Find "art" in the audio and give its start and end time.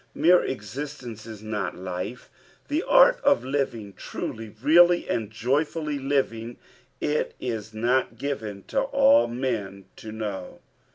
2.81-3.21